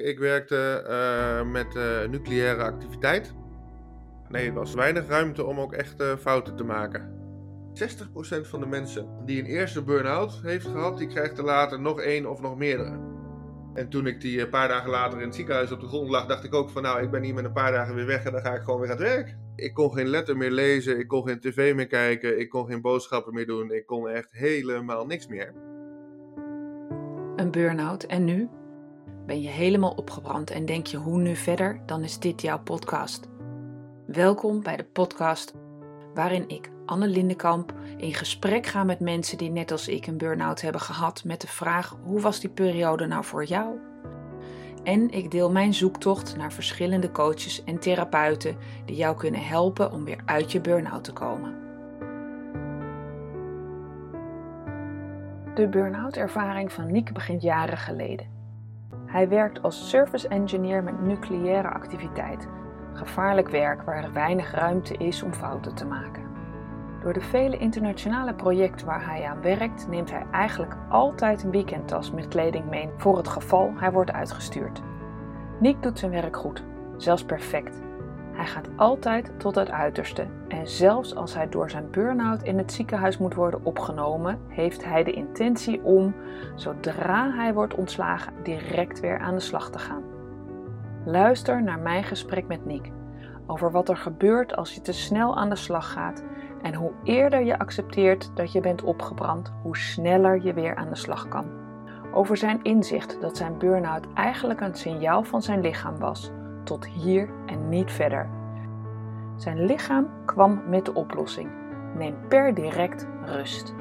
[0.00, 3.34] Ik werkte uh, met uh, nucleaire activiteit.
[4.28, 7.18] Nee, er was weinig ruimte om ook echt fouten te maken.
[7.74, 7.82] 60%
[8.40, 12.30] van de mensen die een eerste burn-out heeft gehad, die krijgt er later nog één
[12.30, 12.98] of nog meerdere.
[13.74, 16.26] En toen ik die een paar dagen later in het ziekenhuis op de grond lag,
[16.26, 18.32] dacht ik ook van nou, ik ben hier met een paar dagen weer weg en
[18.32, 19.36] dan ga ik gewoon weer aan het werk.
[19.56, 22.80] Ik kon geen letter meer lezen, ik kon geen tv meer kijken, ik kon geen
[22.80, 25.54] boodschappen meer doen, ik kon echt helemaal niks meer.
[27.36, 28.48] Een burn-out en nu?
[29.30, 31.80] Ben je helemaal opgebrand en denk je hoe nu verder?
[31.86, 33.28] Dan is dit jouw podcast.
[34.06, 35.54] Welkom bij de podcast
[36.14, 40.60] waarin ik, Anne Lindenkamp, in gesprek ga met mensen die net als ik een burn-out
[40.60, 43.78] hebben gehad met de vraag hoe was die periode nou voor jou?
[44.84, 50.04] En ik deel mijn zoektocht naar verschillende coaches en therapeuten die jou kunnen helpen om
[50.04, 51.54] weer uit je burn-out te komen.
[55.54, 58.29] De burn-out ervaring van Nick begint jaren geleden.
[59.10, 62.48] Hij werkt als service engineer met nucleaire activiteit.
[62.92, 66.22] Gevaarlijk werk waar er weinig ruimte is om fouten te maken.
[67.02, 72.10] Door de vele internationale projecten waar hij aan werkt, neemt hij eigenlijk altijd een weekendtas
[72.10, 74.82] met kleding mee voor het geval hij wordt uitgestuurd.
[75.60, 76.64] Nick doet zijn werk goed,
[76.96, 77.89] zelfs perfect.
[78.32, 82.72] Hij gaat altijd tot het uiterste en zelfs als hij door zijn burn-out in het
[82.72, 86.14] ziekenhuis moet worden opgenomen, heeft hij de intentie om,
[86.54, 90.02] zodra hij wordt ontslagen, direct weer aan de slag te gaan.
[91.04, 92.90] Luister naar mijn gesprek met Nick
[93.46, 96.24] over wat er gebeurt als je te snel aan de slag gaat
[96.62, 100.96] en hoe eerder je accepteert dat je bent opgebrand, hoe sneller je weer aan de
[100.96, 101.46] slag kan.
[102.12, 106.30] Over zijn inzicht dat zijn burn-out eigenlijk een signaal van zijn lichaam was
[106.62, 108.28] tot hier en niet verder.
[109.36, 111.50] Zijn lichaam kwam met de oplossing.
[111.94, 113.74] Neem per direct rust.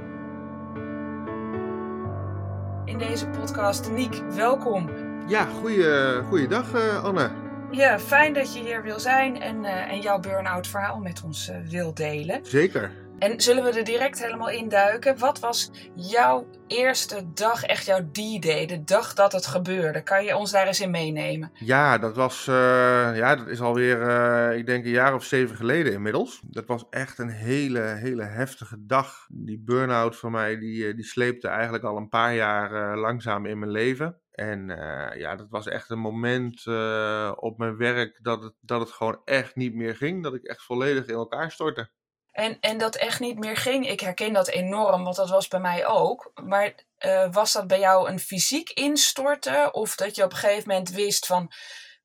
[2.86, 4.90] In deze podcast, Niek, welkom.
[5.28, 7.30] Ja, goeie, goeiedag uh, Anne.
[7.72, 11.50] Ja, fijn dat je hier wil zijn en, uh, en jouw burn-out verhaal met ons
[11.50, 12.40] uh, wil delen.
[12.44, 12.92] Zeker.
[13.20, 15.18] En zullen we er direct helemaal induiken?
[15.18, 20.04] Wat was jouw eerste dag, echt jouw D-day, de dag dat het gebeurde?
[20.04, 21.52] Kan je ons daar eens in meenemen?
[21.54, 22.56] Ja, dat was, uh,
[23.16, 26.42] ja, dat is alweer, uh, ik denk een jaar of zeven geleden inmiddels.
[26.46, 29.26] Dat was echt een hele, hele heftige dag.
[29.28, 33.60] Die burn-out van mij, die, eh, die sleepte eigenlijk al een paar jaar langzaam in
[33.60, 34.22] mijn leven.
[34.32, 34.68] En
[35.18, 36.68] ja, dat was echt een moment
[37.36, 40.24] op mijn werk dat het, dat het gewoon echt niet meer ging.
[40.24, 41.90] Dat ik echt volledig in elkaar stortte.
[42.32, 43.90] En, en dat echt niet meer ging.
[43.90, 46.32] Ik herken dat enorm, want dat was bij mij ook.
[46.44, 46.74] Maar
[47.06, 49.74] uh, was dat bij jou een fysiek instorten?
[49.74, 51.52] Of dat je op een gegeven moment wist van...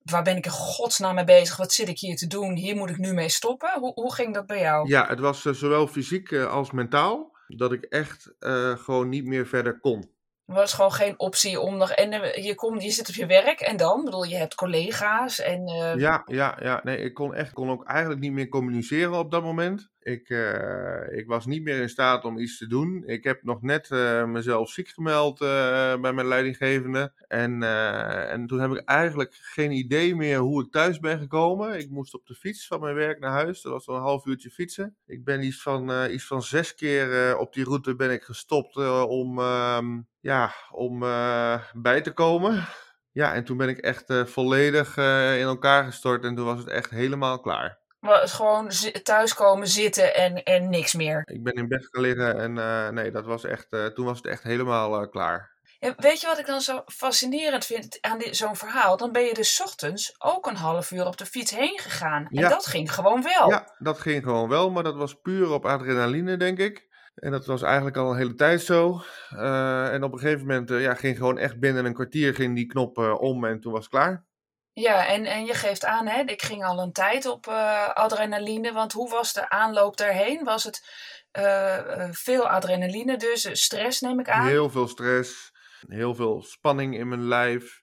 [0.04, 1.56] Waar ben ik in godsnaam mee bezig?
[1.56, 2.56] Wat zit ik hier te doen?
[2.56, 3.70] Hier moet ik nu mee stoppen.
[3.78, 4.88] Hoe, hoe ging dat bij jou?
[4.88, 7.36] Ja, het was uh, zowel fysiek uh, als mentaal.
[7.46, 8.34] Dat ik echt
[8.78, 10.10] gewoon niet meer verder kon.
[10.46, 11.90] Er was gewoon geen optie om nog.
[11.90, 13.98] En je, komt, je zit op je werk en dan?
[13.98, 15.66] Ik bedoel, je hebt collega's en.
[15.98, 16.80] Ja, ja, ja.
[16.82, 19.90] Nee, ik kon echt kon ook eigenlijk niet meer communiceren op dat moment.
[20.04, 23.02] Ik, uh, ik was niet meer in staat om iets te doen.
[23.06, 25.48] Ik heb nog net uh, mezelf ziek gemeld uh,
[26.00, 27.12] bij mijn leidinggevende.
[27.28, 27.62] En,
[28.28, 31.78] en toen heb ik eigenlijk geen idee meer hoe ik thuis ben gekomen.
[31.78, 33.62] Ik moest op de fiets van mijn werk naar huis.
[33.62, 34.96] Dat was een half uurtje fietsen.
[35.06, 38.76] Ik ben iets van, iets van zes keer op die route ben ik gestopt
[39.06, 40.98] om, ehm, ja, om
[41.74, 42.66] bij te komen.
[43.12, 44.96] Ja, en toen ben ik echt volledig
[45.36, 48.70] in elkaar gestort en toen was het echt helemaal klaar gewoon
[49.02, 51.22] thuiskomen zitten en, en niks meer.
[51.24, 54.16] Ik ben in bed gaan liggen en uh, nee, dat was echt, uh, toen was
[54.16, 55.52] het echt helemaal uh, klaar.
[55.78, 58.96] Ja, weet je wat ik dan zo fascinerend vind aan zo'n verhaal?
[58.96, 62.26] Dan ben je dus ochtends ook een half uur op de fiets heen gegaan.
[62.30, 63.50] En dat ging gewoon wel.
[63.50, 66.92] Ja, dat ging gewoon wel, maar dat was puur op adrenaline, denk ik.
[67.14, 69.02] En dat was eigenlijk al een hele tijd zo.
[69.28, 72.98] en op een gegeven moment ja, ging gewoon echt binnen een kwartier ging die knop
[72.98, 74.24] om en toen was het klaar.
[74.76, 78.72] Ja, en, en je geeft aan, hè, ik ging al een tijd op uh, adrenaline.
[78.72, 80.44] Want hoe was de aanloop daarheen?
[80.44, 80.88] Was het
[81.38, 83.62] uh, veel adrenaline dus?
[83.62, 84.46] Stress neem ik aan?
[84.46, 85.52] Heel veel stress.
[85.88, 87.82] Heel veel spanning in mijn lijf.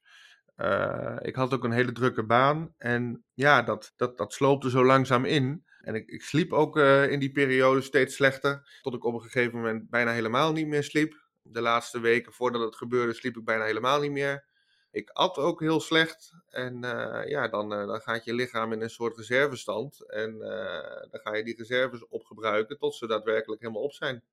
[1.22, 2.74] Ik had ook een hele drukke baan.
[2.78, 5.66] En ja, dat, dat, dat sloopte zo langzaam in.
[5.80, 8.80] En ik, ik sliep ook in die periode steeds slechter.
[8.82, 11.28] Tot ik op een gegeven moment bijna helemaal niet meer sliep.
[11.42, 14.50] De laatste weken voordat het gebeurde sliep ik bijna helemaal niet meer.
[14.92, 16.32] Ik at ook heel slecht.
[16.50, 20.10] En uh, ja, dan, uh, dan gaat je lichaam in een soort reservestand.
[20.10, 24.24] En uh, dan ga je die reserves opgebruiken tot ze daadwerkelijk helemaal op zijn.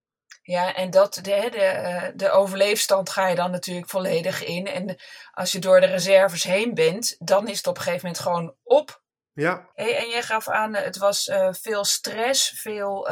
[0.42, 4.66] Ja, en dat, de, de, de overleefstand ga je dan natuurlijk volledig in.
[4.66, 4.96] En
[5.30, 8.54] als je door de reserves heen bent, dan is het op een gegeven moment gewoon
[8.62, 9.02] op.
[9.32, 9.70] Ja.
[9.74, 13.08] Hey, en je gaf aan, het was veel stress, veel,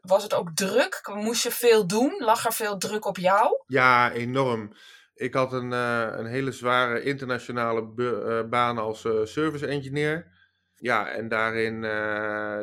[0.00, 1.00] was het ook druk?
[1.14, 2.16] Moest je veel doen?
[2.18, 3.62] Lag er veel druk op jou?
[3.66, 4.76] Ja, enorm.
[5.14, 10.42] Ik had een, uh, een hele zware internationale uh, baan als uh, service engineer.
[10.76, 11.80] Ja, en daarin,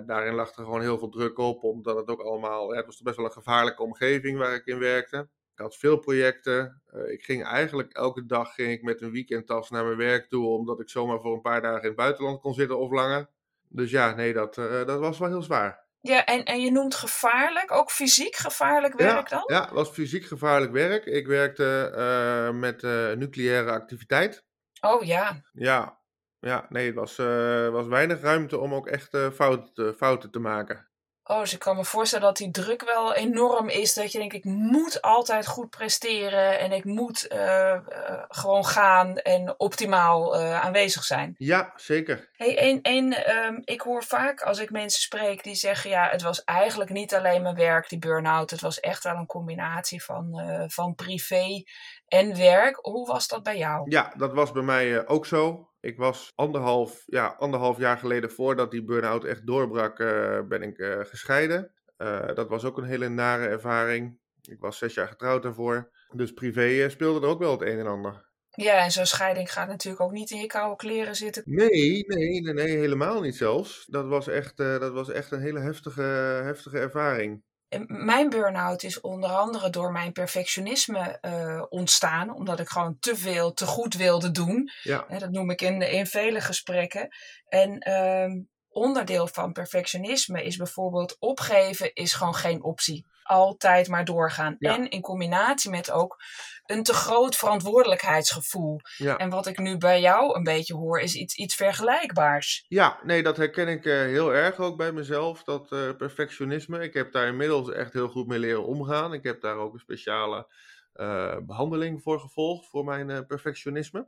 [0.07, 3.15] daarin lag er gewoon heel veel druk op, omdat het ook allemaal, het was best
[3.15, 5.17] wel een gevaarlijke omgeving waar ik in werkte.
[5.53, 6.81] Ik had veel projecten.
[7.07, 10.79] ik ging eigenlijk elke dag ging ik met een weekendtas naar mijn werk toe, omdat
[10.79, 13.29] ik zomaar voor een paar dagen in het buitenland kon zitten of langer.
[13.67, 15.80] Dus ja, nee, dat, dat was wel heel zwaar.
[16.01, 19.43] Ja, en, en je noemt gevaarlijk, ook fysiek gevaarlijk werk ja, dan?
[19.45, 21.05] Ja, het was fysiek gevaarlijk werk.
[21.05, 24.45] Ik werkte uh, met uh, nucleaire activiteit.
[24.81, 25.41] Oh ja.
[25.51, 25.99] Ja,
[26.39, 30.90] ja nee, het was, uh, was weinig ruimte om ook echt fouten, fouten te maken.
[31.23, 33.93] Oh, dus ik kan me voorstellen dat die druk wel enorm is.
[33.93, 39.17] Dat je denkt, ik moet altijd goed presteren en ik moet uh, uh, gewoon gaan
[39.17, 41.35] en optimaal uh, aanwezig zijn.
[41.37, 42.29] Ja, zeker.
[42.33, 46.21] Hey, en, en um, ik hoor vaak als ik mensen spreek die zeggen, ja, het
[46.21, 48.49] was eigenlijk niet alleen mijn werk, die burn-out.
[48.49, 51.63] Het was echt wel een combinatie van, van privé
[52.07, 52.75] en werk.
[52.81, 53.89] Hoe was dat bij jou?
[53.89, 55.70] Ja, dat was bij mij ook zo.
[55.81, 60.77] Ik was anderhalf, ja, anderhalf jaar geleden voordat die burn-out echt doorbrak, uh, ben ik
[60.77, 61.71] uh, gescheiden.
[61.97, 64.19] Uh, dat was ook een hele nare ervaring.
[64.41, 65.91] Ik was zes jaar getrouwd daarvoor.
[66.15, 68.29] Dus privé speelde er ook wel het een en ander.
[68.49, 71.43] Ja, en zo'n scheiding gaat natuurlijk ook niet in je koude kleren zitten.
[71.45, 73.85] Nee, nee, nee, nee helemaal niet zelfs.
[73.85, 76.01] Dat was echt, dat was echt een hele heftige,
[76.43, 77.43] heftige ervaring.
[77.87, 83.53] Mijn burn-out is onder andere door mijn perfectionisme uh, ontstaan, omdat ik gewoon te veel,
[83.53, 84.71] te goed wilde doen.
[84.83, 85.05] Ja.
[85.17, 87.07] dat noem ik in, in vele gesprekken.
[87.47, 93.05] En uh, onderdeel van perfectionisme is bijvoorbeeld opgeven is gewoon geen optie.
[93.31, 94.55] Altijd maar doorgaan.
[94.59, 94.75] Ja.
[94.75, 96.17] En in combinatie met ook
[96.65, 98.79] een te groot verantwoordelijkheidsgevoel.
[98.97, 99.17] Ja.
[99.17, 102.65] En wat ik nu bij jou een beetje hoor, is iets, iets vergelijkbaars.
[102.67, 106.83] Ja, nee, dat herken ik uh, heel erg ook bij mezelf, dat uh, perfectionisme.
[106.83, 109.13] Ik heb daar inmiddels echt heel goed mee leren omgaan.
[109.13, 110.47] Ik heb daar ook een speciale
[110.95, 114.07] uh, behandeling voor gevolgd, voor mijn perfectionisme.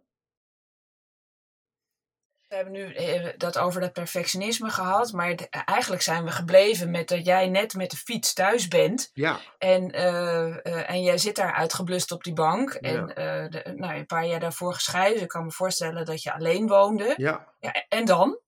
[2.54, 7.26] We hebben nu dat over dat perfectionisme gehad, maar eigenlijk zijn we gebleven met dat
[7.26, 9.10] jij net met de fiets thuis bent.
[9.14, 9.40] Ja.
[9.58, 12.78] En, uh, uh, en jij zit daar uitgeblust op die bank.
[12.80, 12.90] Ja.
[12.90, 15.22] En uh, de, nou, een paar jaar daarvoor gescheiden.
[15.22, 17.14] Ik kan me voorstellen dat je alleen woonde.
[17.18, 17.54] Ja.
[17.60, 18.40] ja en dan?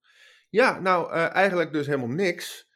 [0.49, 2.67] Ja, nou eigenlijk dus helemaal niks.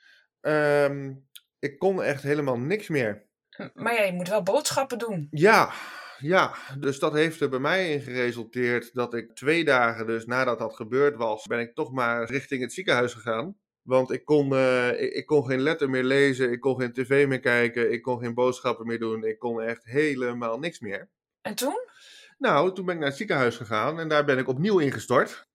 [0.42, 1.28] Um,
[1.60, 3.26] ik kon echt helemaal niks meer.
[3.74, 5.28] Maar ja, je moet wel boodschappen doen.
[5.32, 5.72] Ja,
[6.22, 10.60] ja, dus dat heeft er bij mij in geresulteerd dat ik twee dagen dus nadat
[10.60, 13.58] dat gebeurd was, ben ik toch maar richting het ziekenhuis gegaan.
[13.82, 17.28] Want ik kon, uh, ik, ik, kon geen letter meer lezen, ik kon geen tv
[17.28, 21.10] meer kijken, ik kon geen boodschappen meer doen, ik kon echt helemaal niks meer.
[21.42, 21.80] En toen?
[22.38, 25.48] Nou, toen ben ik naar het ziekenhuis gegaan en daar ben ik opnieuw ingestort.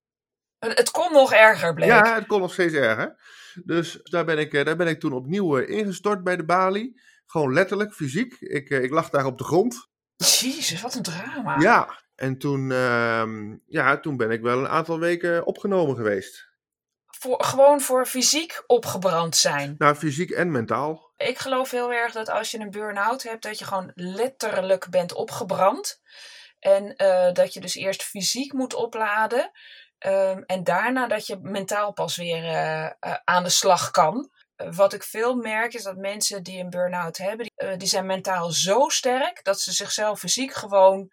[0.58, 1.88] Het kon nog erger, bleek.
[1.88, 3.16] Ja, het kon nog steeds erger.
[3.64, 7.00] Dus daar ben ik, daar ben ik toen opnieuw ingestort bij de balie.
[7.26, 8.36] Gewoon letterlijk, fysiek.
[8.40, 9.88] Ik, ik lag daar op de grond.
[10.16, 11.58] Jezus, wat een drama.
[11.58, 13.24] Ja, en toen, uh,
[13.66, 16.52] ja, toen ben ik wel een aantal weken opgenomen geweest.
[17.06, 19.74] Voor, gewoon voor fysiek opgebrand zijn.
[19.78, 21.12] Nou, fysiek en mentaal.
[21.16, 25.12] Ik geloof heel erg dat als je een burn-out hebt, dat je gewoon letterlijk bent
[25.12, 26.00] opgebrand.
[26.58, 29.50] En uh, dat je dus eerst fysiek moet opladen.
[30.06, 34.92] Um, en daarna dat je mentaal pas weer uh, uh, aan de slag kan wat
[34.92, 38.50] ik veel merk is dat mensen die een burn-out hebben, die, uh, die zijn mentaal
[38.50, 41.12] zo sterk dat ze zichzelf fysiek gewoon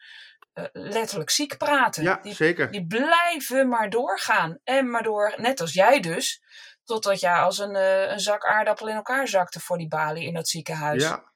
[0.53, 2.03] uh, letterlijk ziek praten.
[2.03, 2.71] Ja, die, zeker.
[2.71, 4.59] Die blijven maar doorgaan.
[4.63, 6.41] En maar door, net als jij dus,
[6.83, 10.33] totdat jij als een, uh, een zak aardappel in elkaar zakte voor die balie in
[10.33, 11.03] dat ziekenhuis.
[11.03, 11.29] Ja.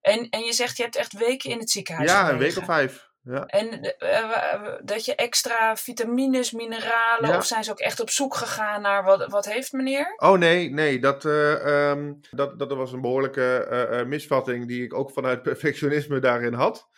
[0.00, 2.34] En, en je zegt, je hebt echt weken in het ziekenhuis Ja, gelegen.
[2.34, 3.07] een week of vijf.
[3.30, 3.46] Ja.
[3.46, 7.36] En uh, dat je extra vitamines, mineralen, Ja.
[7.36, 10.14] of zijn ze ook echt op zoek gegaan naar wat, wat heeft meneer?
[10.16, 14.82] Oh nee, nee, dat, eh, ehm, dat, dat was een behoorlijke eh, eh, misvatting die
[14.84, 16.88] ik ook vanuit perfectionisme daarin had.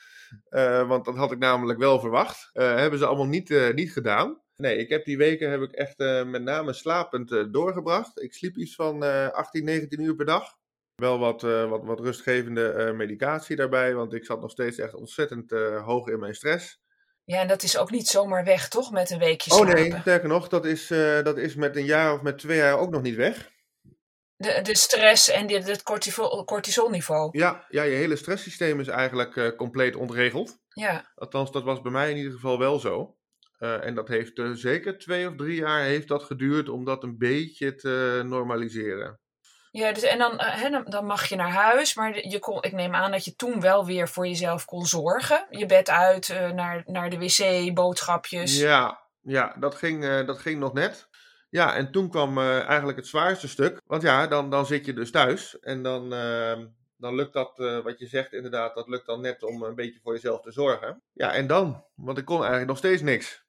[0.48, 2.50] Eh, want dat had ik namelijk wel verwacht.
[2.52, 4.40] Eh, hebben ze allemaal niet, eh, niet gedaan.
[4.56, 8.22] Nee, ik heb die weken heb ik echt eh, met name slapend eh, doorgebracht.
[8.22, 10.58] Ik sliep iets van eh 18, 19 uur per dag.
[11.00, 14.94] Wel wat, eh, wat, wat rustgevende eh, medicatie daarbij, want ik zat nog steeds echt
[14.94, 16.80] ontzettend eh, hoog in mijn stress.
[17.24, 18.90] Ja, en dat is ook niet zomaar weg, toch?
[18.90, 19.74] Met een weekje Oh slapen.
[19.74, 20.86] nee, sterker nog, dat is,
[21.22, 23.50] dat is met een jaar of met twee jaar ook nog niet weg.
[24.36, 27.38] De, de stress en dit, het cortisol, cortisolniveau.
[27.38, 30.58] Ja, ja, je hele stresssysteem is eigenlijk compleet ontregeld.
[30.68, 31.12] Ja.
[31.14, 33.16] Althans, dat was bij mij in ieder geval wel zo.
[33.58, 37.74] En dat heeft zeker twee of drie jaar heeft dat geduurd om dat een beetje
[37.74, 39.19] te normaliseren.
[39.72, 42.72] Ja, dus, en dan, eh, dan- dan mag je naar huis, maar je kon, ik
[42.72, 45.46] neem aan dat je toen wel weer voor jezelf kon zorgen.
[45.50, 48.58] Je bed uit, eh, naar, naar de wc, boodschapjes.
[48.58, 51.08] Ja, ja dat, ging, eh, dat ging nog net.
[51.50, 53.80] Ja, en toen kwam eigenlijk het zwaarste stuk.
[53.86, 55.58] Want ja, dan, dan zit je dus thuis.
[55.58, 56.58] En dan, eh,
[56.96, 57.52] dan lukt dat,
[57.84, 61.02] wat je zegt inderdaad, dat lukt dan net om een beetje voor jezelf te zorgen.
[61.12, 61.84] Ja, en dan?
[61.94, 63.44] Want ik kon eigenlijk nog steeds niks.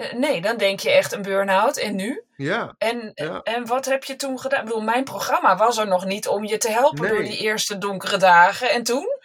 [0.00, 1.76] Eh, nee, dan denk je echt een burn-out.
[1.76, 2.22] En nu?
[2.36, 2.74] Ja.
[2.78, 3.40] En, Ja.
[3.42, 4.60] en wat heb je toen gedaan?
[4.60, 7.10] Ik bedoel, mijn programma was er nog niet om je te helpen Nee.
[7.10, 8.70] door die eerste donkere dagen.
[8.70, 9.18] En toen?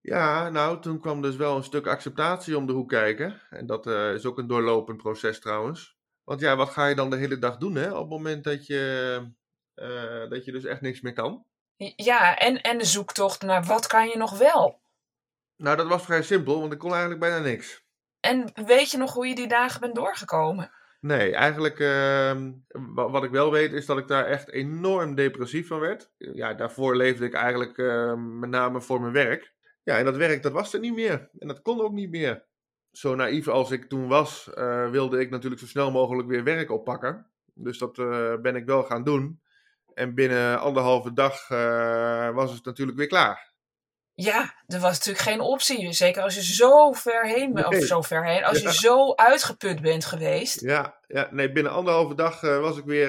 [0.00, 3.40] Ja, nou, toen kwam dus wel een stuk acceptatie om de hoek kijken.
[3.50, 5.96] En dat eh, is ook een doorlopend proces trouwens.
[6.24, 7.90] Want ja, wat ga je dan de hele dag doen, hè?
[7.90, 9.20] Op het moment dat je,
[9.74, 11.44] eh, dat je dus echt niks meer kan.
[11.96, 14.80] Ja, en, en de zoektocht naar wat kan je nog wel?
[15.56, 17.84] Nou, dat was vrij simpel, want ik kon eigenlijk bijna niks.
[18.20, 20.70] En weet je nog hoe je die dagen bent doorgekomen?
[21.00, 25.66] Nee, eigenlijk ehm, wa- wat ik wel weet is dat ik daar echt enorm depressief
[25.66, 26.10] van werd.
[26.16, 29.52] Ja, daarvoor leefde ik eigenlijk eh, met name voor mijn werk.
[29.82, 31.30] Ja, en dat werk dat was er niet meer.
[31.38, 32.44] En dat kon ook niet meer.
[32.90, 36.70] Zo naïef als ik toen was, eh, wilde ik natuurlijk zo snel mogelijk weer werk
[36.70, 37.30] oppakken.
[37.54, 39.40] Dus dat eh, ben ik wel gaan doen.
[39.94, 43.49] En binnen anderhalve dag eh, was het natuurlijk weer klaar.
[44.22, 45.92] Ja, er was natuurlijk geen optie.
[45.92, 47.68] Zeker als je zo ver heen bent.
[47.68, 47.80] Nee.
[47.80, 48.44] Of zo ver heen.
[48.44, 48.68] Als Ja.
[48.68, 50.60] je zo uitgeput bent geweest.
[50.60, 53.08] Ja, ja nee, binnen anderhalve dag eh, was ik weer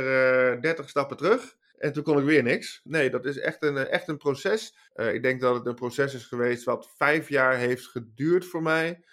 [0.53, 1.55] eh 30 stappen terug.
[1.77, 2.81] En toen kon ik weer niks.
[2.83, 4.75] Nee, dat is echt een, eh, echt een proces.
[4.95, 9.03] Ik denk dat het een proces is geweest wat vijf jaar heeft geduurd voor mij.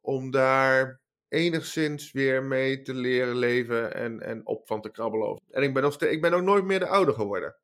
[0.00, 5.40] Om daar enigszins weer mee te leren leven en, en op van te krabbelen.
[5.50, 7.56] En ik ben, nog ik ben ook nooit meer de ouder geworden.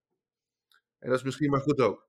[0.99, 2.09] En dat is misschien maar goed ook.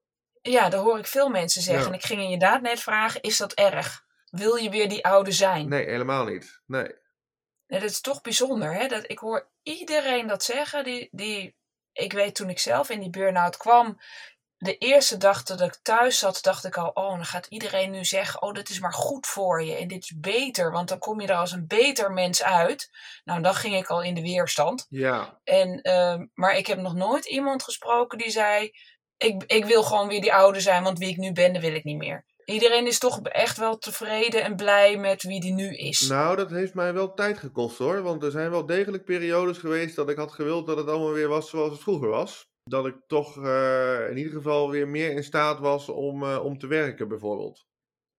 [0.52, 1.84] Ja, dat hoor ik veel mensen zeggen.
[1.84, 1.90] Ja.
[1.90, 4.04] En ik ging inderdaad net vragen, is dat erg?
[4.30, 5.70] Wil je weer die oude zijn?
[5.70, 6.62] Nee, helemaal niet.
[6.66, 6.96] Nee.
[7.68, 8.88] Nee, dat is toch bijzonder, hè?
[8.88, 10.84] Dat, ik hoor iedereen dat zeggen.
[10.84, 11.56] Die, die,
[11.92, 14.00] ik weet toen ik zelf in die burn-out kwam,
[14.58, 18.06] de eerste dag dat ik thuis zat, dacht ik al, oh, dan gaat iedereen nu
[18.06, 21.22] zeggen, oh, dit is maar goed voor je en dit is beter, want dan kom
[21.22, 22.90] je er als een beter mens uit.
[23.24, 24.86] Nou, dan ging ik al in de weerstand.
[24.90, 28.72] Ja, En, ehm, maar ik heb nog nooit iemand gesproken die zei,
[29.18, 31.74] ik, ik wil gewoon weer die oude zijn, want wie ik nu ben, dat wil
[31.76, 32.26] ik niet meer.
[32.46, 36.00] Iedereen is toch echt wel tevreden en blij met wie die nu is.
[36.00, 38.02] Nou, dat heeft mij wel tijd gekost hoor.
[38.02, 41.28] Want er zijn wel degelijk periodes geweest dat ik had gewild dat het allemaal weer
[41.28, 42.48] was zoals het vroeger was.
[42.64, 46.58] Dat ik toch eh, in ieder geval weer meer in staat was om, eh, om
[46.58, 47.66] te werken, bijvoorbeeld.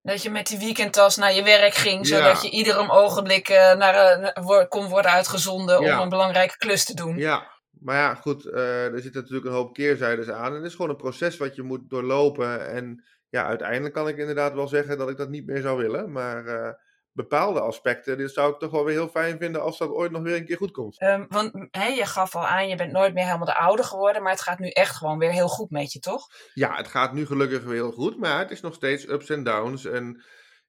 [0.02, 2.16] Dat je met die weekendtas naar je werk ging, Ja.
[2.16, 4.32] zodat je ieder ogenblik eh, naar,
[4.68, 5.96] kon worden uitgezonden Ja.
[5.96, 7.16] om een belangrijke klus te doen.
[7.16, 7.50] Ja,
[7.86, 10.50] maar ja, goed, eh, er zitten natuurlijk een hoop keerzijdes aan.
[10.50, 12.70] En het is gewoon een proces wat je moet doorlopen.
[12.70, 16.12] En ja, uiteindelijk kan ik inderdaad wel zeggen dat ik dat niet meer zou willen.
[16.12, 16.72] Maar eh,
[17.12, 20.22] bepaalde aspecten, dit zou ik toch wel weer heel fijn vinden als dat ooit nog
[20.22, 20.98] weer een keer goed komt.
[20.98, 24.32] Ehm, want je gaf al aan, je bent nooit meer helemaal de oude geworden, maar
[24.32, 26.26] het gaat nu echt gewoon weer heel goed met je, toch?
[26.54, 29.44] Ja, het gaat nu gelukkig weer heel goed, maar het is nog steeds ups en
[29.44, 29.84] downs.
[29.84, 30.22] En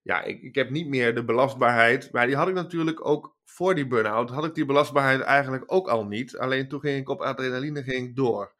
[0.07, 2.11] ja, ik, ik heb niet meer de belastbaarheid.
[2.11, 4.29] Maar die had ik natuurlijk ook voor die burn-out.
[4.29, 6.37] Had ik die belastbaarheid eigenlijk ook al niet.
[6.37, 8.55] Alleen toen ging ik op adrenaline ging ik door.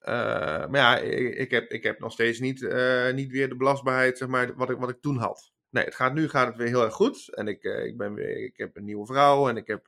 [0.00, 4.18] Eh, maar ja, ik, heb, ik heb nog steeds niet, eh, niet weer de belastbaarheid,
[4.18, 5.52] zeg maar, wat ik, wat ik toen had.
[5.70, 7.34] Nee, het gaat, nu gaat het weer heel erg goed.
[7.34, 9.84] En ik, eh, ik, ben weer, ik heb een nieuwe vrouw en ik heb,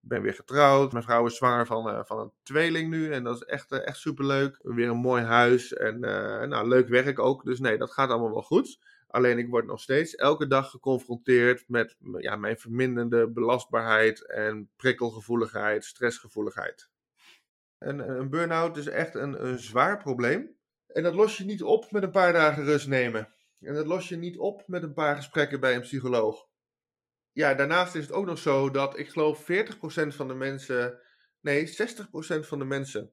[0.00, 0.92] ben weer getrouwd.
[0.92, 3.12] Mijn vrouw is zwanger van, van een tweeling nu.
[3.12, 4.58] En dat is echt, echt superleuk.
[4.62, 6.00] Weer een mooi huis en
[6.48, 7.44] nou, leuk werk ook.
[7.44, 8.78] Dus nee, dat gaat allemaal wel goed.
[9.08, 15.84] Alleen ik word nog steeds elke dag geconfronteerd met ja, mijn verminderde belastbaarheid en prikkelgevoeligheid,
[15.84, 16.90] stressgevoeligheid.
[17.78, 20.56] Een, een burn-out is echt een, een zwaar probleem.
[20.86, 23.32] En dat los je niet op met een paar dagen rust nemen.
[23.60, 26.46] En dat los je niet op met een paar gesprekken bij een psycholoog.
[27.32, 29.44] Ja, daarnaast is het ook nog zo dat ik geloof 40%
[30.08, 31.00] van de mensen,
[31.40, 33.12] nee 60% van de mensen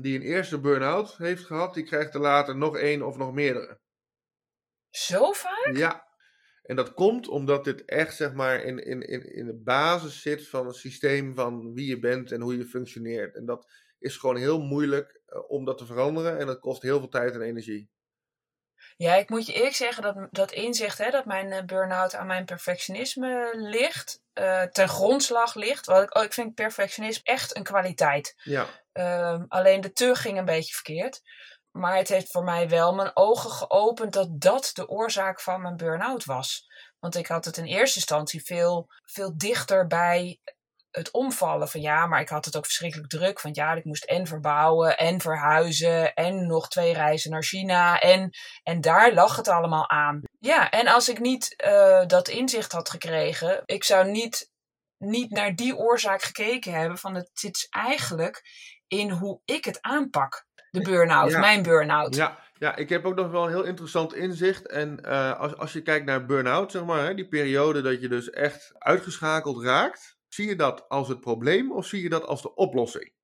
[0.00, 3.80] die een eerste burn-out heeft gehad, die krijgt er later nog één of nog meerdere.
[4.96, 5.70] Zo vaak?
[5.72, 6.06] Ja,
[6.62, 10.48] en dat komt omdat dit echt zeg maar in, in, in, in de basis zit
[10.48, 13.34] van het systeem van wie je bent en hoe je functioneert.
[13.34, 16.98] En dat is gewoon heel moeilijk eh, om dat te veranderen en dat kost heel
[16.98, 17.90] veel tijd en energie.
[18.96, 22.26] Ja, ik moet je eerlijk zeggen dat dat inzicht, hè, dat mijn eh, burn-out aan
[22.26, 25.86] mijn perfectionisme ligt, eh, ten grondslag ligt.
[25.86, 28.34] Want ik, oh, ik vind perfectionisme echt een kwaliteit.
[28.42, 31.22] Ja, Ehm, alleen de te ging een beetje verkeerd.
[31.76, 35.76] Maar het heeft voor mij wel mijn ogen geopend dat dat de oorzaak van mijn
[35.76, 36.66] burn-out was.
[36.98, 40.40] Want ik had het in eerste instantie veel, veel dichter bij
[40.90, 43.40] het omvallen van ja, maar ik had het ook verschrikkelijk druk.
[43.40, 48.00] Want ja, ik moest en verbouwen en verhuizen en nog twee reizen naar China.
[48.00, 48.30] En,
[48.62, 50.22] en daar lag het allemaal aan.
[50.38, 54.50] Ja, en als ik niet eh, dat inzicht had gekregen, ik zou niet,
[54.98, 56.98] niet naar die oorzaak gekeken hebben.
[56.98, 58.42] Van het zit eigenlijk
[58.86, 60.45] in hoe ik het aanpak.
[60.84, 61.38] De burn-out, Ja.
[61.38, 62.14] mijn burn-out.
[62.14, 64.66] ja, ja, ik heb ook nog wel een heel interessant inzicht.
[64.66, 68.08] En eh, als, als je kijkt naar burn-out, zeg maar, hè, die periode dat je
[68.08, 72.42] dus echt uitgeschakeld raakt, zie je dat als het probleem of zie je dat als
[72.42, 73.14] de oplossing?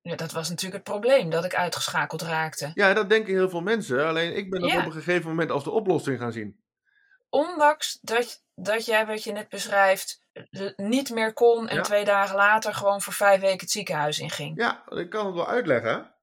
[0.00, 2.70] Ja, dat was natuurlijk het probleem, dat ik uitgeschakeld raakte.
[2.74, 4.06] Ja, dat denken heel veel mensen.
[4.06, 4.78] Alleen ik ben dat Ja.
[4.78, 6.60] op een gegeven moment als de oplossing gaan zien.
[7.30, 11.82] Ondanks dat, dat jij, wat je net beschrijft, l- niet meer kon en Ja.
[11.82, 14.56] twee dagen later gewoon voor vijf weken het ziekenhuis inging.
[14.60, 16.14] Ja, ik kan het wel uitleggen.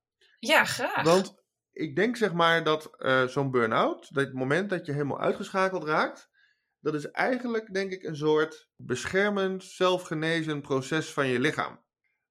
[0.47, 1.03] Ja, graag.
[1.03, 5.83] Want ik denk zeg maar dat eh, zo'n burn-out, dat moment dat je helemaal uitgeschakeld
[5.83, 6.29] raakt,
[6.79, 11.83] dat is eigenlijk denk ik een soort beschermend, zelfgenezend proces van je lichaam.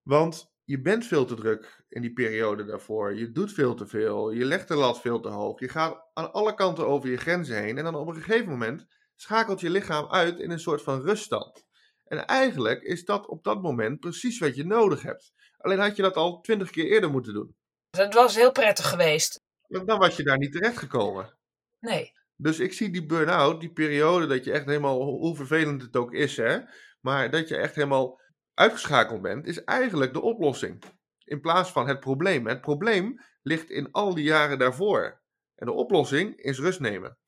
[0.02, 3.14] Want je bent veel te druk in die periode daarvoor.
[3.14, 4.30] Je doet veel te veel.
[4.30, 5.60] Je legt de lat veel te hoog.
[5.60, 7.78] Je gaat aan alle kanten over je grenzen heen.
[7.78, 11.64] En dan op een gegeven moment schakelt je lichaam uit in een soort van ruststand.
[12.04, 15.32] En eigenlijk is dat op dat moment precies wat je nodig hebt.
[15.58, 17.56] Alleen had je dat al twintig keer eerder moeten doen.
[17.96, 19.40] Dat was heel prettig geweest.
[19.66, 21.38] Dan was je daar niet terechtgekomen.
[21.78, 22.12] Nee.
[22.36, 26.12] Dus ik zie die burn-out, die periode dat je echt helemaal, hoe vervelend het ook
[26.12, 26.58] is, hè,
[27.00, 28.20] maar dat je echt helemaal
[28.54, 30.82] uitgeschakeld bent, is eigenlijk de oplossing.
[31.24, 32.46] In plaats van het probleem.
[32.46, 35.20] Het probleem ligt in al die jaren daarvoor.
[35.54, 37.18] En de oplossing is rust nemen.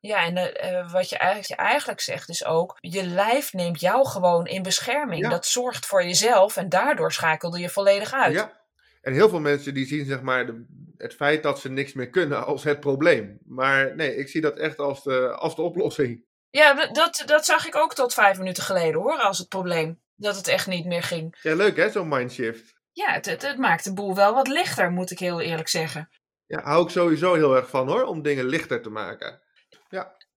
[0.00, 3.80] Ja, en eh, eh, wat je eigenlijk, je eigenlijk zegt is ook, je lijf neemt
[3.80, 5.22] jou gewoon in bescherming.
[5.22, 5.28] Ja.
[5.28, 8.34] Dat zorgt voor jezelf en daardoor schakelde je volledig uit.
[8.34, 8.57] Ja.
[9.00, 10.64] En heel veel mensen die zien zeg maar de,
[10.96, 13.38] het feit dat ze niks meer kunnen als het probleem.
[13.44, 16.24] Maar nee, ik zie dat echt als de, als de oplossing.
[16.50, 20.00] Ja, dat, dat zag ik ook tot vijf minuten geleden hoor, als het probleem.
[20.16, 21.38] Dat het echt niet meer ging.
[21.42, 22.74] Ja, leuk hè, zo'n mindshift.
[22.92, 26.08] Ja, het, het, het maakt de boel wel wat lichter, moet ik heel eerlijk zeggen.
[26.46, 29.40] Ja, hou ik sowieso heel erg van hoor, om dingen lichter te maken.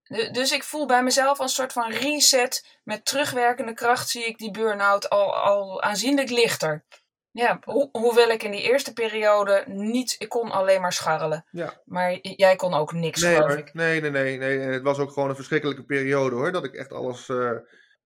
[0.04, 2.80] Du- Dus ik voel bij mezelf een soort van reset.
[2.84, 6.84] Met terugwerkende kracht zie ik die burn-out al, al aanzienlijk lichter.
[7.32, 10.16] Ja, ho hoewel ik in die eerste periode niet...
[10.20, 11.46] Ik kon alleen maar scharrelen.
[11.52, 11.82] Ja.
[11.86, 13.58] Maar jij kon ook niks, Nee, geloof hoor.
[13.60, 13.74] ik.
[13.74, 14.60] nee, nee, nee, nee.
[14.60, 16.52] En het was ook gewoon een verschrikkelijke periode hoor.
[16.52, 17.30] Dat ik echt alles.
[17.30, 17.52] eh,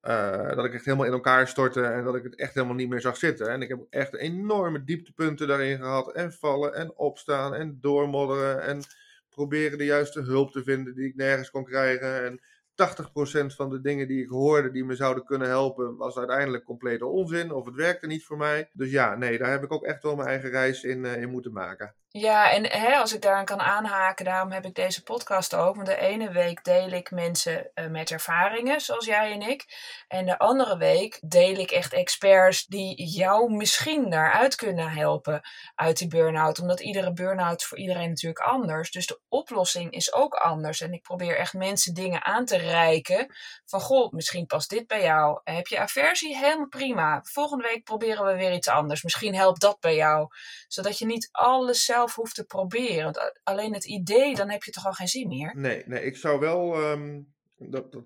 [0.02, 2.90] eh, dat ik echt helemaal in elkaar stortte en dat ik het echt helemaal niet
[2.90, 3.48] meer zag zitten.
[3.48, 6.12] En ik heb echt enorme dieptepunten daarin gehad.
[6.14, 8.62] En vallen en opstaan en doormodderen.
[8.62, 8.84] En
[9.30, 12.26] proberen de juiste hulp te vinden die ik nergens kon krijgen.
[12.26, 12.42] En
[12.76, 17.06] 80% van de dingen die ik hoorde die me zouden kunnen helpen, was uiteindelijk complete
[17.06, 17.52] onzin.
[17.52, 18.70] Of het werkte niet voor mij.
[18.74, 21.30] Dus ja, nee, daar heb ik ook echt wel mijn eigen reis in, eh, in
[21.30, 21.96] moeten maken.
[22.18, 25.76] Ja, en hè, als ik daaraan kan aanhaken, daarom heb ik deze podcast ook.
[25.76, 29.66] Want de ene week deel ik mensen eh, met ervaringen, zoals jij en ik.
[30.08, 35.42] En de andere week deel ik echt experts die jou misschien daaruit kunnen helpen
[35.76, 36.60] uit die burn-out.
[36.60, 38.92] Omdat iedere burn-out voor iedereen natuurlijk anders.
[38.92, 40.82] Dus de oplossing is ook anders.
[40.82, 43.36] En ik probeer echt mensen dingen aan te reiken.
[43.66, 45.42] Van goh, misschien past dit bij jou.
[45.44, 46.38] Heb je aversie?
[46.38, 47.22] Helemaal prima.
[47.24, 49.04] Volgende week proberen we weer iets anders.
[49.04, 50.28] Misschien helpt dat bij jou
[50.68, 53.34] zodat je niet alles zelf hoeft te proberen.
[53.44, 55.56] Alleen het idee, dan heb je toch al geen zin meer.
[55.56, 57.22] Nee, nee, ik zou wel, ehm,
[57.58, 58.06] dat, dat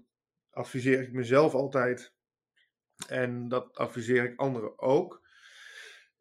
[0.49, 2.13] adviseer ik mezelf altijd,
[3.07, 5.27] en dat adviseer ik anderen ook,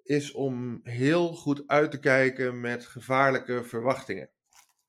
[0.03, 4.31] is om heel goed uit te kijken met gevaarlijke verwachtingen.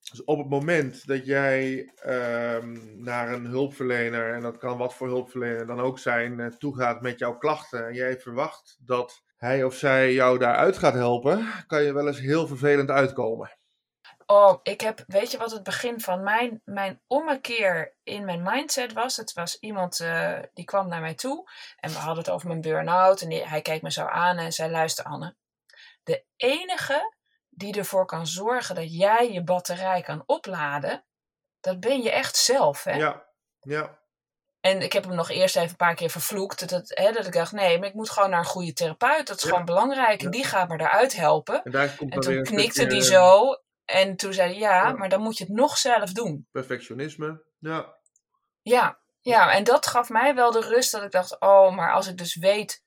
[0.09, 5.07] Dus op het moment dat jij ehm, naar een hulpverlener, en dat kan wat voor
[5.07, 9.75] hulpverlener dan ook zijn, eh, toegaat met jouw klachten en jij verwacht dat hij of
[9.75, 13.57] zij jou daaruit gaat helpen, kan je wel eens heel vervelend uitkomen.
[14.25, 18.93] Oh, ik heb, weet je wat het begin van mijn, mijn ommekeer in mijn mindset
[18.93, 19.17] was?
[19.17, 21.49] Het was iemand eh, die kwam naar mij toe
[21.79, 23.21] en we hadden het over mijn burn-out.
[23.21, 25.35] En die- hij keek me zo aan en zei: Luister, Anne,
[26.03, 27.15] de enige
[27.49, 31.05] die ervoor kan zorgen dat jij je batterij kan opladen,
[31.59, 32.83] dat ben je echt zelf.
[32.83, 32.93] Hè?
[32.93, 33.25] Ja,
[33.59, 33.99] ja,
[34.61, 36.69] En ik heb hem nog eerst even een paar keer vervloekt.
[36.69, 39.27] Dat, hè, dat ik dacht, nee, maar ik moet gewoon naar een goede therapeut.
[39.27, 39.49] Dat is Ja.
[39.49, 40.21] gewoon belangrijk.
[40.23, 41.63] En die gaat me daaruit helpen.
[41.63, 43.43] En daar komt En toen knikte die eh, zo.
[43.85, 44.91] En toen zei hij, ja, Ja.
[44.91, 46.47] maar dan moet je het nog zelf doen.
[46.51, 47.43] Perfectionisme.
[47.59, 47.97] Ja,
[48.61, 52.07] Ja, ja, en dat gaf mij wel de rust dat ik dacht, oh, maar als
[52.07, 52.83] ik dus weet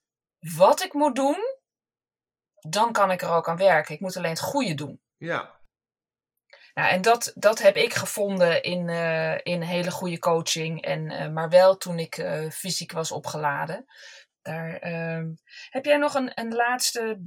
[0.56, 1.38] wat ik moet doen,
[2.68, 3.94] dan kan ik er ook aan werken.
[3.94, 5.00] Ik moet alleen het goede doen.
[5.16, 5.60] ja,
[6.74, 10.82] Nou, en dat, dat heb ik gevonden in, eh, in hele goede coaching.
[10.82, 13.84] En, eh, maar wel toen ik eh, fysiek was opgeladen.
[14.42, 15.32] Daar, ehm,
[15.70, 17.20] heb jij nog een, een laatste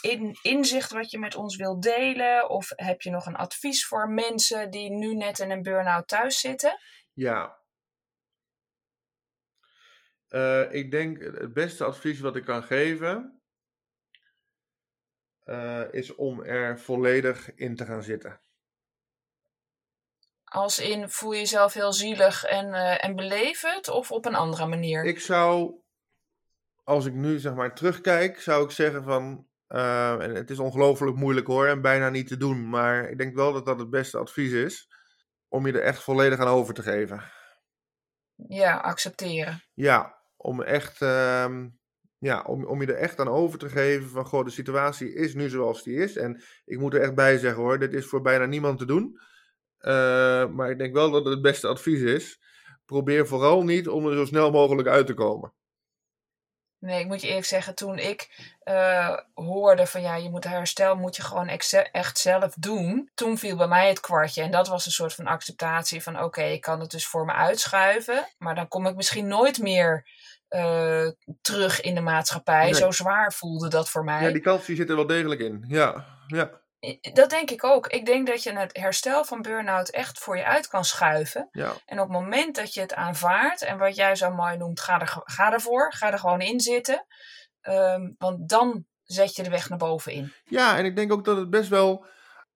[0.00, 2.48] in, inzicht wat je met ons wilt delen?
[2.48, 6.40] Of heb je nog een advies voor mensen die nu net in een burn-out thuis
[6.40, 6.78] zitten?
[7.12, 7.60] ja.
[10.70, 13.42] Ik denk het beste advies wat ik kan geven
[15.90, 18.40] is om er volledig in te gaan zitten.
[20.52, 23.18] Als in voel je jezelf heel zielig en, eh, en
[23.60, 23.88] het?
[23.88, 25.04] Of op een andere manier?
[25.04, 25.74] Ik zou,
[26.84, 31.16] als ik nu zeg maar terugkijk, zou ik zeggen van, eh, en het is ongelooflijk
[31.16, 34.18] moeilijk hoor en bijna niet te doen, maar ik denk wel dat dat het beste
[34.18, 34.88] advies is,
[35.48, 37.22] om je er echt volledig aan over te geven.
[38.34, 39.62] Ja, accepteren.
[39.74, 41.68] Ja, om echt, ehm,
[42.18, 45.34] Ja, om, om je er echt aan over te geven van, goh, de situatie is
[45.34, 46.16] nu zoals die is.
[46.16, 49.20] En ik moet er echt bij zeggen hoor, dit is voor bijna niemand te doen.
[49.82, 52.40] Uh, maar ik denk wel dat het het beste advies is.
[52.84, 55.52] Probeer vooral niet om er zo snel mogelijk uit te komen.
[56.78, 60.96] Nee, ik moet je eerlijk zeggen, toen ik uh, hoorde van ja, je moet herstel,
[60.96, 61.48] moet je gewoon
[61.92, 63.10] echt zelf doen.
[63.14, 66.42] Toen viel bij mij het kwartje en dat was een soort van acceptatie van oké,
[66.42, 68.28] ik kan het dus voor me uitschuiven.
[68.38, 70.06] Maar dan kom ik misschien nooit meer
[70.50, 71.08] uh,
[71.40, 72.72] terug in de maatschappij.
[72.72, 74.22] Zo zwaar voelde dat voor mij.
[74.22, 75.64] Ja, die kans die zit er wel degelijk in.
[75.68, 76.60] Ja, ja.
[77.12, 77.86] Dat denk ik ook.
[77.86, 81.48] Ik denk dat je het herstel van burn-out echt voor je uit kan schuiven.
[81.52, 81.72] Ja.
[81.86, 85.00] En op het moment dat je het aanvaardt, en wat jij zo mooi noemt, ga,
[85.00, 87.06] er, ga ervoor, ga er gewoon in zitten.
[87.62, 90.32] Um, want dan zet je de weg naar boven in.
[90.44, 92.06] Ja, en ik denk ook dat het best wel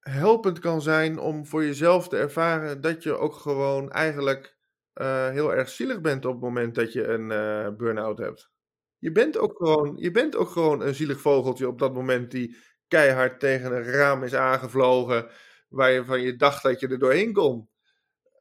[0.01, 4.57] helpend kan zijn om voor jezelf te ervaren dat je ook gewoon eigenlijk
[4.95, 8.51] uh, heel erg zielig bent op het moment dat je een uh, burn-out hebt.
[8.99, 12.57] Je bent, ook gewoon, je bent ook gewoon een zielig vogeltje op dat moment die
[12.88, 15.31] keihard tegen een raam is aangevlogen.
[15.68, 17.70] Waar je van je dacht dat je er doorheen kon.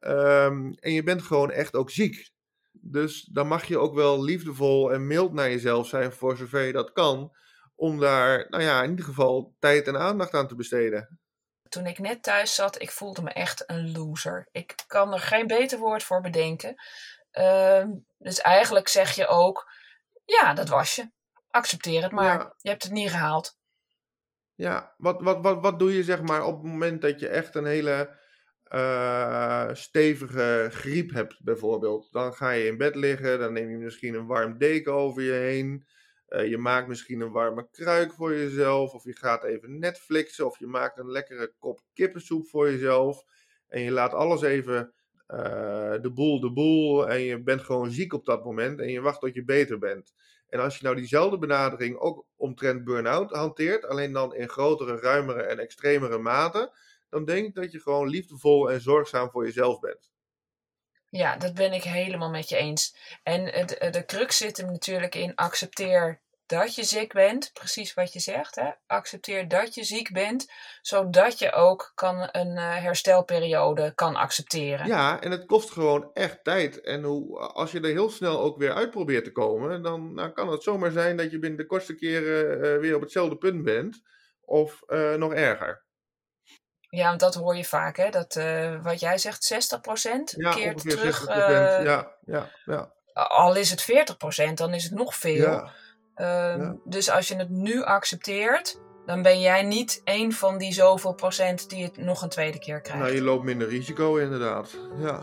[0.00, 2.30] Um, en je bent gewoon echt ook ziek.
[2.72, 6.72] Dus dan mag je ook wel liefdevol en mild naar jezelf zijn, voor zover je
[6.72, 7.36] dat kan.
[7.74, 11.20] Om daar, nou ja, in ieder geval tijd en aandacht aan te besteden.
[11.68, 14.48] Toen ik net thuis zat, ik voelde me echt een loser.
[14.52, 16.74] Ik kan er geen beter woord voor bedenken.
[17.32, 17.84] Uh,
[18.18, 19.72] dus eigenlijk zeg je ook,
[20.24, 21.10] ja, dat was je.
[21.50, 22.38] Accepteer het maar.
[22.38, 22.54] Ja.
[22.56, 23.58] Je hebt het niet gehaald.
[24.56, 27.54] Ja, wat, wat, wat, wat doe je zeg maar op het moment dat je echt
[27.54, 28.16] een hele
[28.72, 32.12] uh, stevige griep hebt bijvoorbeeld?
[32.12, 35.32] Dan ga je in bed liggen, dan neem je misschien een warm deken over je
[35.32, 35.86] heen.
[36.28, 40.58] Uh, je maakt misschien een warme kruik voor jezelf, of je gaat even Netflixen, of
[40.58, 43.24] je maakt een lekkere kop kippensoep voor jezelf.
[43.68, 44.94] En je laat alles even
[45.28, 49.00] uh, de boel de boel en je bent gewoon ziek op dat moment en je
[49.00, 50.14] wacht tot je beter bent.
[50.48, 55.42] En als je nou diezelfde benadering ook omtrent burn-out hanteert, alleen dan in grotere, ruimere
[55.42, 56.72] en extremere mate,
[57.08, 60.10] dan denk dat je gewoon liefdevol en zorgzaam voor jezelf bent.
[61.08, 62.96] Ja, dat ben ik helemaal met je eens.
[63.22, 68.12] En de, de crux zit hem natuurlijk in accepteer dat je ziek bent, precies wat
[68.12, 68.54] je zegt.
[68.54, 68.70] Hè?
[68.86, 74.86] Accepteer dat je ziek bent, zodat je ook kan een uh, herstelperiode kan accepteren.
[74.86, 76.80] Ja, en het kost gewoon echt tijd.
[76.80, 80.30] En hoe, als je er heel snel ook weer uit probeert te komen, dan nou
[80.30, 83.62] kan het zomaar zijn dat je binnen de kortste keren uh, weer op hetzelfde punt
[83.62, 84.02] bent.
[84.40, 85.84] Of uh, nog erger.
[86.88, 88.10] Ja, want dat hoor je vaak, hè?
[88.10, 88.34] Dat
[88.82, 91.20] wat jij zegt, 60% ja, keert terug.
[91.20, 92.92] 60%, ja, ja, ja.
[93.12, 93.82] Al is het
[94.50, 95.50] 40%, dan is het nog veel.
[95.50, 95.72] Ja.
[96.16, 96.76] Ja.
[96.84, 101.70] Dus als je het nu accepteert, dan ben jij niet een van die zoveel procent
[101.70, 103.02] die het nog een tweede keer krijgt.
[103.02, 104.76] Nou, je loopt minder risico inderdaad.
[104.98, 105.20] Ja.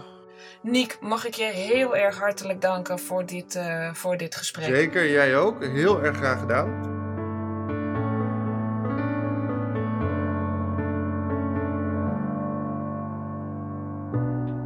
[0.62, 4.66] Niek, mag ik je heel erg hartelijk danken voor dit, uh, voor dit gesprek.
[4.66, 5.64] Zeker, jij ook.
[5.64, 6.92] Heel erg graag gedaan.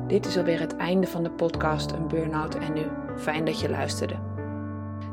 [0.07, 2.85] Dit is alweer het einde van de podcast Een Burnout en Nu.
[3.17, 4.36] Fijn dat je luisterde.